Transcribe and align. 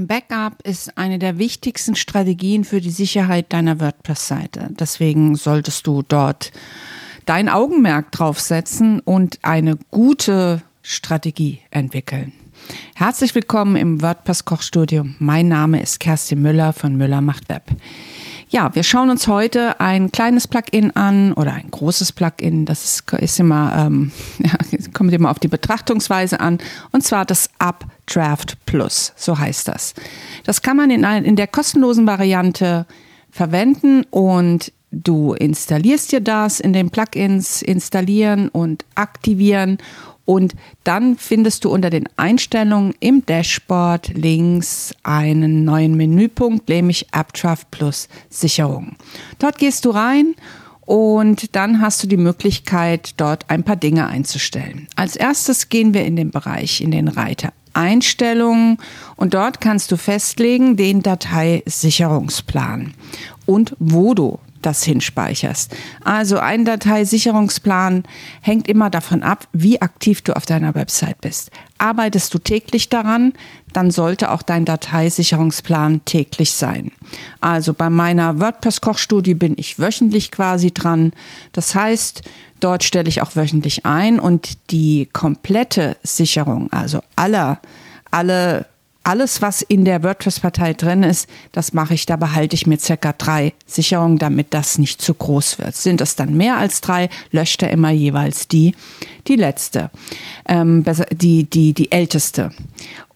Ein 0.00 0.06
Backup 0.06 0.62
ist 0.62 0.96
eine 0.96 1.18
der 1.18 1.36
wichtigsten 1.36 1.94
Strategien 1.94 2.64
für 2.64 2.80
die 2.80 2.88
Sicherheit 2.88 3.52
deiner 3.52 3.80
WordPress-Seite. 3.80 4.68
Deswegen 4.70 5.36
solltest 5.36 5.86
du 5.86 6.00
dort 6.00 6.52
dein 7.26 7.50
Augenmerk 7.50 8.10
draufsetzen 8.10 9.00
und 9.00 9.40
eine 9.42 9.76
gute 9.90 10.62
Strategie 10.80 11.60
entwickeln. 11.70 12.32
Herzlich 12.94 13.34
willkommen 13.34 13.76
im 13.76 14.00
WordPress 14.00 14.46
Kochstudio. 14.46 15.04
Mein 15.18 15.48
Name 15.48 15.82
ist 15.82 16.00
Kerstin 16.00 16.40
Müller 16.40 16.72
von 16.72 16.96
Müller 16.96 17.20
macht 17.20 17.50
Web. 17.50 17.64
Ja, 18.48 18.74
wir 18.74 18.84
schauen 18.84 19.10
uns 19.10 19.28
heute 19.28 19.80
ein 19.80 20.10
kleines 20.10 20.48
Plugin 20.48 20.96
an 20.96 21.34
oder 21.34 21.52
ein 21.52 21.70
großes 21.70 22.12
Plugin. 22.12 22.64
Das 22.64 22.84
ist, 22.84 23.12
ist 23.12 23.38
immer, 23.38 23.86
ähm, 23.86 24.12
ja, 24.38 24.54
kommt 24.92 25.12
immer 25.12 25.30
auf 25.30 25.38
die 25.38 25.48
Betrachtungsweise 25.48 26.40
an. 26.40 26.58
Und 26.92 27.02
zwar 27.02 27.24
das 27.24 27.50
Updraft 27.58 28.56
Plus, 28.66 29.12
so 29.16 29.38
heißt 29.38 29.68
das. 29.68 29.94
Das 30.44 30.62
kann 30.62 30.76
man 30.76 30.90
in, 30.90 31.04
ein, 31.04 31.24
in 31.24 31.36
der 31.36 31.46
kostenlosen 31.46 32.06
Variante 32.06 32.86
verwenden 33.30 34.04
und 34.10 34.72
du 34.90 35.34
installierst 35.34 36.12
dir 36.12 36.20
das 36.20 36.58
in 36.58 36.72
den 36.72 36.90
Plugins, 36.90 37.62
installieren 37.62 38.48
und 38.48 38.84
aktivieren 38.96 39.78
und 40.30 40.54
dann 40.84 41.16
findest 41.16 41.64
du 41.64 41.70
unter 41.70 41.90
den 41.90 42.08
Einstellungen 42.16 42.94
im 43.00 43.26
Dashboard 43.26 44.10
links 44.14 44.94
einen 45.02 45.64
neuen 45.64 45.96
Menüpunkt, 45.96 46.68
nämlich 46.68 47.08
Updraft 47.12 47.68
Plus 47.72 48.08
Sicherung. 48.28 48.94
Dort 49.40 49.58
gehst 49.58 49.84
du 49.84 49.90
rein 49.90 50.36
und 50.90 51.54
dann 51.54 51.80
hast 51.80 52.02
du 52.02 52.08
die 52.08 52.16
Möglichkeit, 52.16 53.14
dort 53.16 53.48
ein 53.48 53.62
paar 53.62 53.76
Dinge 53.76 54.08
einzustellen. 54.08 54.88
Als 54.96 55.14
erstes 55.14 55.68
gehen 55.68 55.94
wir 55.94 56.04
in 56.04 56.16
den 56.16 56.32
Bereich, 56.32 56.80
in 56.80 56.90
den 56.90 57.06
Reiter 57.06 57.52
Einstellungen 57.74 58.76
und 59.14 59.34
dort 59.34 59.60
kannst 59.60 59.92
du 59.92 59.96
festlegen 59.96 60.76
den 60.76 61.04
Dateisicherungsplan 61.04 62.94
und 63.46 63.76
wo 63.78 64.14
du 64.14 64.40
das 64.62 64.82
hinspeicherst. 64.82 65.74
Also 66.04 66.38
ein 66.38 66.64
Dateisicherungsplan 66.64 68.04
hängt 68.40 68.68
immer 68.68 68.90
davon 68.90 69.22
ab, 69.22 69.48
wie 69.52 69.80
aktiv 69.80 70.22
du 70.22 70.36
auf 70.36 70.46
deiner 70.46 70.74
Website 70.74 71.20
bist. 71.20 71.50
Arbeitest 71.78 72.34
du 72.34 72.38
täglich 72.38 72.88
daran, 72.88 73.32
dann 73.72 73.90
sollte 73.90 74.30
auch 74.30 74.42
dein 74.42 74.64
Dateisicherungsplan 74.64 76.04
täglich 76.04 76.52
sein. 76.52 76.92
Also 77.40 77.72
bei 77.72 77.88
meiner 77.88 78.40
WordPress-Kochstudie 78.40 79.34
bin 79.34 79.54
ich 79.56 79.78
wöchentlich 79.78 80.30
quasi 80.30 80.72
dran. 80.72 81.12
Das 81.52 81.74
heißt, 81.74 82.22
dort 82.60 82.84
stelle 82.84 83.08
ich 83.08 83.22
auch 83.22 83.36
wöchentlich 83.36 83.86
ein 83.86 84.20
und 84.20 84.70
die 84.70 85.08
komplette 85.12 85.96
Sicherung, 86.02 86.72
also 86.72 87.00
aller, 87.16 87.60
alle 88.10 88.66
alles, 89.02 89.40
was 89.40 89.62
in 89.62 89.84
der 89.84 90.02
WordPress-Partei 90.02 90.74
drin 90.74 91.02
ist, 91.02 91.28
das 91.52 91.72
mache 91.72 91.94
ich, 91.94 92.06
da 92.06 92.16
behalte 92.16 92.54
ich 92.54 92.66
mir 92.66 92.78
circa 92.78 93.12
drei 93.12 93.54
Sicherungen, 93.66 94.18
damit 94.18 94.52
das 94.52 94.78
nicht 94.78 95.00
zu 95.00 95.14
groß 95.14 95.58
wird. 95.58 95.74
Sind 95.74 96.00
es 96.00 96.16
dann 96.16 96.36
mehr 96.36 96.58
als 96.58 96.80
drei, 96.80 97.08
löscht 97.30 97.62
er 97.62 97.70
immer 97.70 97.90
jeweils 97.90 98.46
die, 98.48 98.74
die 99.26 99.36
letzte, 99.36 99.90
ähm, 100.46 100.82
besser, 100.82 101.06
die, 101.12 101.44
die, 101.44 101.72
die 101.72 101.90
älteste. 101.90 102.50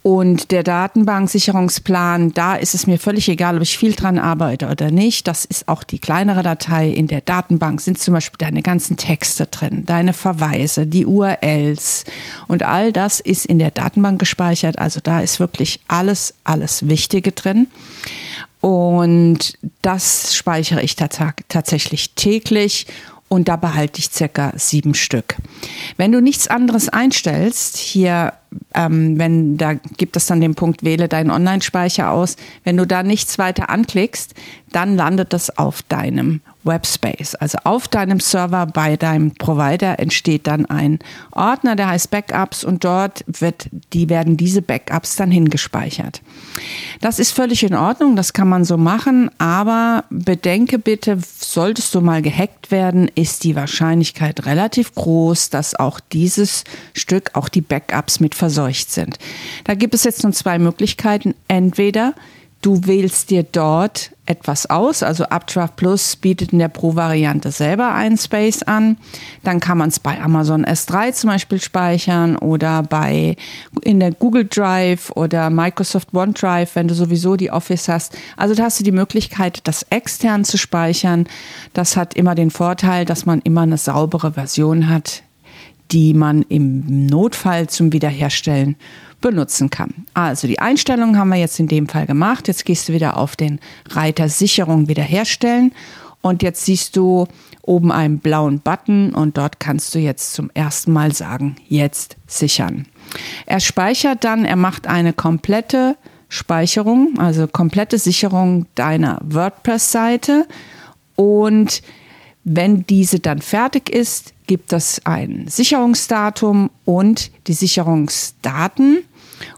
Und 0.06 0.50
der 0.50 0.62
Datenbanksicherungsplan, 0.62 2.34
da 2.34 2.56
ist 2.56 2.74
es 2.74 2.86
mir 2.86 2.98
völlig 2.98 3.26
egal, 3.30 3.56
ob 3.56 3.62
ich 3.62 3.78
viel 3.78 3.94
dran 3.94 4.18
arbeite 4.18 4.68
oder 4.68 4.90
nicht. 4.90 5.26
Das 5.26 5.46
ist 5.46 5.66
auch 5.66 5.82
die 5.82 5.98
kleinere 5.98 6.42
Datei. 6.42 6.90
In 6.90 7.06
der 7.06 7.22
Datenbank 7.22 7.80
sind 7.80 7.98
zum 7.98 8.12
Beispiel 8.12 8.36
deine 8.36 8.60
ganzen 8.60 8.98
Texte 8.98 9.46
drin, 9.46 9.86
deine 9.86 10.12
Verweise, 10.12 10.86
die 10.86 11.06
URLs 11.06 12.04
und 12.48 12.64
all 12.64 12.92
das 12.92 13.18
ist 13.18 13.46
in 13.46 13.58
der 13.58 13.70
Datenbank 13.70 14.18
gespeichert. 14.18 14.78
Also 14.78 15.00
da 15.02 15.22
ist 15.22 15.40
wirklich 15.40 15.80
alles, 15.88 16.34
alles 16.44 16.86
Wichtige 16.86 17.32
drin. 17.32 17.68
Und 18.60 19.58
das 19.80 20.36
speichere 20.36 20.82
ich 20.82 20.96
tatsächlich 20.96 22.10
täglich 22.10 22.86
und 23.28 23.48
da 23.48 23.56
behalte 23.56 24.00
ich 24.00 24.10
circa 24.10 24.52
sieben 24.56 24.94
Stück. 24.94 25.36
Wenn 25.96 26.12
du 26.12 26.20
nichts 26.20 26.46
anderes 26.46 26.90
einstellst, 26.90 27.78
hier, 27.78 28.34
ähm, 28.74 29.18
wenn 29.18 29.56
da 29.56 29.74
gibt 29.74 30.16
es 30.16 30.26
dann 30.26 30.40
den 30.40 30.54
Punkt 30.54 30.84
wähle 30.84 31.08
deinen 31.08 31.30
Online-Speicher 31.30 32.10
aus, 32.10 32.36
wenn 32.64 32.76
du 32.76 32.86
da 32.86 33.02
nichts 33.02 33.38
weiter 33.38 33.70
anklickst, 33.70 34.34
dann 34.72 34.96
landet 34.96 35.32
das 35.32 35.56
auf 35.56 35.82
deinem 35.82 36.40
Webspace. 36.64 37.34
Also 37.36 37.58
auf 37.64 37.88
deinem 37.88 38.20
Server 38.20 38.66
bei 38.66 38.96
deinem 38.96 39.32
Provider 39.32 39.98
entsteht 40.00 40.46
dann 40.46 40.66
ein 40.66 40.98
Ordner, 41.30 41.76
der 41.76 41.88
heißt 41.88 42.10
Backups 42.10 42.64
und 42.64 42.84
dort 42.84 43.24
wird, 43.26 43.68
die 43.92 44.08
werden 44.08 44.36
diese 44.36 44.62
Backups 44.62 45.16
dann 45.16 45.30
hingespeichert. 45.30 46.22
Das 47.00 47.18
ist 47.18 47.32
völlig 47.32 47.62
in 47.62 47.74
Ordnung, 47.74 48.16
das 48.16 48.32
kann 48.32 48.48
man 48.48 48.64
so 48.64 48.76
machen, 48.76 49.30
aber 49.38 50.04
bedenke 50.10 50.78
bitte, 50.78 51.18
solltest 51.54 51.94
du 51.94 52.00
mal 52.00 52.20
gehackt 52.20 52.70
werden, 52.70 53.10
ist 53.14 53.44
die 53.44 53.56
Wahrscheinlichkeit 53.56 54.44
relativ 54.44 54.94
groß, 54.94 55.50
dass 55.50 55.74
auch 55.74 56.00
dieses 56.00 56.64
Stück, 56.92 57.30
auch 57.34 57.48
die 57.48 57.60
Backups 57.60 58.20
mit 58.20 58.34
verseucht 58.34 58.90
sind. 58.90 59.18
Da 59.64 59.74
gibt 59.74 59.94
es 59.94 60.04
jetzt 60.04 60.24
nur 60.24 60.32
zwei 60.32 60.58
Möglichkeiten. 60.58 61.34
Entweder 61.48 62.14
Du 62.64 62.86
wählst 62.86 63.28
dir 63.28 63.42
dort 63.42 64.12
etwas 64.24 64.70
aus, 64.70 65.02
also 65.02 65.24
Updraft 65.24 65.76
Plus 65.76 66.16
bietet 66.16 66.54
in 66.54 66.60
der 66.60 66.68
Pro-Variante 66.68 67.50
selber 67.50 67.92
einen 67.92 68.16
Space 68.16 68.62
an. 68.62 68.96
Dann 69.42 69.60
kann 69.60 69.76
man 69.76 69.90
es 69.90 70.00
bei 70.00 70.18
Amazon 70.18 70.64
S3 70.64 71.12
zum 71.12 71.28
Beispiel 71.28 71.60
speichern 71.60 72.36
oder 72.36 72.82
bei 72.82 73.36
in 73.82 74.00
der 74.00 74.12
Google 74.12 74.46
Drive 74.46 75.10
oder 75.10 75.50
Microsoft 75.50 76.14
OneDrive, 76.14 76.74
wenn 76.74 76.88
du 76.88 76.94
sowieso 76.94 77.36
die 77.36 77.50
Office 77.50 77.86
hast. 77.86 78.16
Also 78.38 78.54
da 78.54 78.62
hast 78.62 78.80
du 78.80 78.84
die 78.84 78.92
Möglichkeit, 78.92 79.60
das 79.64 79.82
extern 79.90 80.46
zu 80.46 80.56
speichern. 80.56 81.26
Das 81.74 81.98
hat 81.98 82.14
immer 82.14 82.34
den 82.34 82.50
Vorteil, 82.50 83.04
dass 83.04 83.26
man 83.26 83.42
immer 83.42 83.60
eine 83.60 83.76
saubere 83.76 84.32
Version 84.32 84.88
hat, 84.88 85.23
die 85.90 86.14
man 86.14 86.42
im 86.42 87.06
Notfall 87.06 87.68
zum 87.68 87.92
Wiederherstellen 87.92 88.76
benutzen 89.20 89.70
kann. 89.70 90.06
Also 90.12 90.46
die 90.46 90.58
Einstellungen 90.58 91.18
haben 91.18 91.30
wir 91.30 91.36
jetzt 91.36 91.58
in 91.58 91.68
dem 91.68 91.88
Fall 91.88 92.06
gemacht. 92.06 92.48
Jetzt 92.48 92.64
gehst 92.64 92.88
du 92.88 92.92
wieder 92.92 93.16
auf 93.16 93.36
den 93.36 93.58
Reiter 93.90 94.28
Sicherung 94.28 94.88
wiederherstellen 94.88 95.72
und 96.20 96.42
jetzt 96.42 96.64
siehst 96.64 96.96
du 96.96 97.26
oben 97.62 97.92
einen 97.92 98.18
blauen 98.18 98.60
Button 98.60 99.14
und 99.14 99.38
dort 99.38 99.60
kannst 99.60 99.94
du 99.94 99.98
jetzt 99.98 100.34
zum 100.34 100.50
ersten 100.52 100.92
Mal 100.92 101.12
sagen, 101.12 101.56
jetzt 101.68 102.16
sichern. 102.26 102.86
Er 103.46 103.60
speichert 103.60 104.24
dann, 104.24 104.44
er 104.44 104.56
macht 104.56 104.86
eine 104.86 105.12
komplette 105.12 105.96
Speicherung, 106.28 107.18
also 107.18 107.46
komplette 107.46 107.98
Sicherung 107.98 108.66
deiner 108.74 109.20
WordPress-Seite 109.22 110.46
und 111.16 111.82
wenn 112.44 112.86
diese 112.86 113.20
dann 113.20 113.40
fertig 113.40 113.88
ist, 113.88 114.34
gibt 114.46 114.72
es 114.72 115.00
ein 115.04 115.46
Sicherungsdatum 115.48 116.70
und 116.84 117.30
die 117.46 117.54
Sicherungsdaten. 117.54 118.98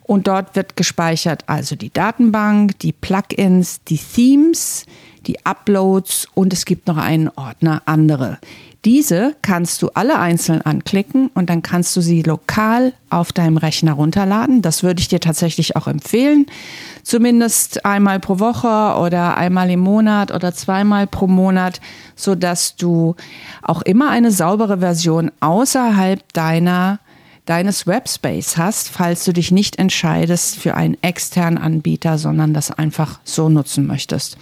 Und 0.05 0.27
dort 0.27 0.57
wird 0.57 0.77
gespeichert 0.77 1.45
also 1.49 1.77
die 1.77 1.93
Datenbank, 1.93 2.79
die 2.79 2.93
Plugins, 2.93 3.81
die 3.89 3.99
Themes, 3.99 4.87
die 5.27 5.45
Uploads 5.45 6.29
und 6.35 6.53
es 6.53 6.65
gibt 6.65 6.87
noch 6.87 6.97
einen 6.97 7.29
Ordner 7.29 7.83
andere. 7.85 8.39
Diese 8.85 9.35
kannst 9.43 9.83
du 9.83 9.89
alle 9.95 10.19
einzeln 10.21 10.63
anklicken 10.63 11.29
und 11.35 11.51
dann 11.51 11.61
kannst 11.63 11.97
du 11.97 12.01
sie 12.01 12.23
lokal 12.23 12.93
auf 13.11 13.33
deinem 13.33 13.57
Rechner 13.57 13.95
runterladen. 13.95 14.63
Das 14.63 14.85
würde 14.85 15.01
ich 15.01 15.09
dir 15.09 15.19
tatsächlich 15.19 15.75
auch 15.75 15.89
empfehlen. 15.89 16.47
Zumindest 17.07 17.85
einmal 17.85 18.19
pro 18.19 18.41
Woche 18.41 18.99
oder 18.99 19.37
einmal 19.37 19.71
im 19.71 19.79
Monat 19.79 20.35
oder 20.35 20.53
zweimal 20.53 21.07
pro 21.07 21.29
Monat, 21.29 21.81
so 22.17 22.35
dass 22.35 22.75
du 22.75 23.15
auch 23.63 23.83
immer 23.83 24.11
eine 24.11 24.33
saubere 24.33 24.79
Version 24.79 25.31
außerhalb 25.39 26.33
deiner 26.33 26.99
deines 27.45 27.87
Webspace 27.87 28.57
hast, 28.57 28.89
falls 28.89 29.25
du 29.25 29.33
dich 29.33 29.53
nicht 29.53 29.79
entscheidest 29.79 30.57
für 30.57 30.75
einen 30.75 31.01
externen 31.01 31.59
Anbieter, 31.59 32.19
sondern 32.19 32.53
das 32.53 32.73
einfach 32.73 33.21
so 33.23 33.49
nutzen 33.49 33.87
möchtest. 33.87 34.37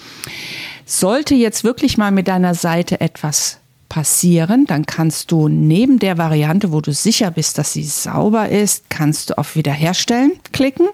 Sollte 0.86 1.34
jetzt 1.34 1.64
wirklich 1.64 1.98
mal 1.98 2.12
mit 2.12 2.28
deiner 2.28 2.54
Seite 2.54 2.98
etwas 2.98 3.58
passieren, 3.90 4.64
dann 4.64 4.86
kannst 4.86 5.30
du 5.30 5.48
neben 5.48 5.98
der 5.98 6.16
Variante, 6.16 6.72
wo 6.72 6.80
du 6.80 6.94
sicher 6.94 7.30
bist, 7.30 7.58
dass 7.58 7.74
sie 7.74 7.84
sauber 7.84 8.48
ist, 8.48 8.88
kannst 8.88 9.28
du 9.28 9.38
auf 9.38 9.54
Wiederherstellen 9.54 10.32
klicken 10.52 10.88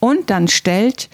und 0.00 0.30
dann 0.30 0.48
stellt 0.48 1.08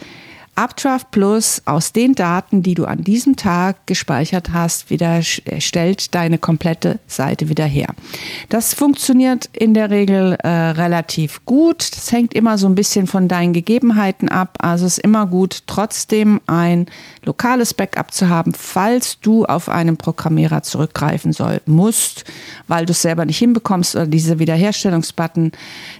Updraft 0.55 1.11
Plus 1.11 1.63
aus 1.65 1.93
den 1.93 2.15
Daten, 2.15 2.63
die 2.63 2.75
du 2.75 2.85
an 2.85 3.03
diesem 3.03 3.37
Tag 3.37 3.87
gespeichert 3.87 4.53
hast, 4.53 4.91
wieder 4.91 5.23
stellt 5.23 6.15
deine 6.15 6.37
komplette 6.37 6.99
Seite 7.07 7.49
wieder 7.49 7.65
her. 7.65 7.89
Das 8.51 8.75
funktioniert 8.75 9.49
in 9.55 9.73
der 9.73 9.89
Regel 9.89 10.35
äh, 10.43 10.49
relativ 10.49 11.45
gut. 11.47 11.97
Das 11.97 12.13
hängt 12.13 12.35
immer 12.35 12.59
so 12.59 12.67
ein 12.67 12.75
bisschen 12.75 13.07
von 13.07 13.29
deinen 13.29 13.55
Gegebenheiten 13.55 14.29
ab. 14.29 14.59
Also 14.61 14.85
es 14.85 14.99
ist 14.99 15.05
immer 15.05 15.27
gut, 15.27 15.63
trotzdem 15.67 16.41
ein 16.47 16.87
lokales 17.25 17.73
Backup 17.73 18.13
zu 18.13 18.29
haben, 18.29 18.53
falls 18.53 19.21
du 19.21 19.47
auf 19.47 19.71
einen 19.71 19.97
Programmierer 19.97 20.63
zurückgreifen 20.63 21.33
soll, 21.33 21.63
musst, 21.65 22.25
weil 22.69 22.85
du 22.85 22.93
es 22.93 23.01
selber 23.01 23.25
nicht 23.25 23.39
hinbekommst 23.39 23.95
oder 23.95 24.07
diese 24.07 24.39
Wiederherstellungsbutton 24.39 25.53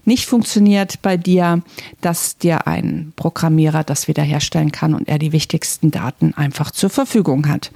nicht 0.05 0.27
funktioniert 0.27 1.01
bei 1.01 1.17
dir, 1.17 1.63
dass 2.03 2.37
dir 2.37 2.67
ein 2.67 3.13
Programmierer 3.17 3.83
das 3.85 4.09
wiederherstellen 4.43 4.73
kann 4.73 4.95
und 4.95 5.09
er 5.09 5.19
die 5.19 5.33
wichtigsten 5.33 5.91
Daten 5.91 6.35
einfach 6.35 6.71
zur 6.71 6.91
Verfügung 6.91 7.49
hat. 7.49 7.71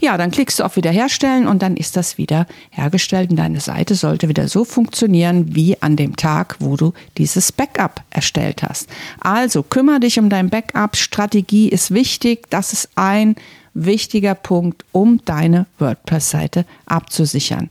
Ja, 0.00 0.16
dann 0.16 0.30
klickst 0.30 0.58
du 0.58 0.64
auf 0.64 0.76
Wiederherstellen 0.76 1.46
und 1.46 1.62
dann 1.62 1.76
ist 1.76 1.96
das 1.96 2.18
wieder 2.18 2.46
hergestellt 2.70 3.30
und 3.30 3.36
deine 3.36 3.60
Seite 3.60 3.94
sollte 3.94 4.28
wieder 4.28 4.48
so 4.48 4.64
funktionieren 4.64 5.54
wie 5.54 5.80
an 5.80 5.96
dem 5.96 6.16
Tag, 6.16 6.56
wo 6.60 6.76
du 6.76 6.92
dieses 7.16 7.52
Backup 7.52 8.02
erstellt 8.10 8.62
hast. 8.62 8.88
Also 9.20 9.62
kümmere 9.62 10.00
dich 10.00 10.18
um 10.18 10.28
dein 10.28 10.50
Backup. 10.50 10.96
Strategie 10.96 11.68
ist 11.68 11.92
wichtig. 11.92 12.50
Das 12.50 12.72
ist 12.72 12.90
ein 12.94 13.36
wichtiger 13.74 14.34
Punkt, 14.34 14.84
um 14.92 15.20
deine 15.24 15.66
WordPress-Seite 15.78 16.64
abzusichern. 16.86 17.70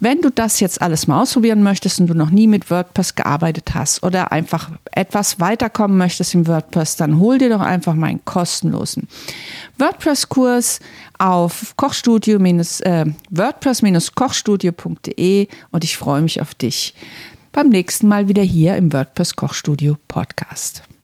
Wenn 0.00 0.20
du 0.20 0.30
das 0.30 0.60
jetzt 0.60 0.82
alles 0.82 1.06
mal 1.06 1.22
ausprobieren 1.22 1.62
möchtest 1.62 2.00
und 2.00 2.08
du 2.08 2.14
noch 2.14 2.30
nie 2.30 2.46
mit 2.46 2.70
WordPress 2.70 3.14
gearbeitet 3.14 3.74
hast 3.74 4.02
oder 4.02 4.32
einfach 4.32 4.70
etwas 4.92 5.40
weiterkommen 5.40 5.96
möchtest 5.96 6.34
im 6.34 6.46
WordPress, 6.46 6.96
dann 6.96 7.18
hol 7.18 7.38
dir 7.38 7.48
doch 7.48 7.60
einfach 7.60 7.94
meinen 7.94 8.22
kostenlosen 8.24 9.08
WordPress-Kurs 9.78 10.80
auf 11.18 11.74
kochstudio 11.76 12.38
äh, 12.38 13.04
WordPress-kochstudio.de 13.30 15.48
und 15.70 15.84
ich 15.84 15.96
freue 15.96 16.22
mich 16.22 16.40
auf 16.40 16.54
dich 16.54 16.94
beim 17.52 17.68
nächsten 17.68 18.08
Mal 18.08 18.28
wieder 18.28 18.42
hier 18.42 18.76
im 18.76 18.92
WordPress 18.92 19.36
Kochstudio 19.36 19.96
Podcast. 20.06 20.88